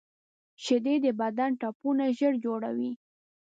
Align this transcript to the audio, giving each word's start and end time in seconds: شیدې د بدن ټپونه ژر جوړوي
شیدې 0.63 0.95
د 1.05 1.07
بدن 1.21 1.51
ټپونه 1.61 2.05
ژر 2.17 2.33
جوړوي 2.45 2.91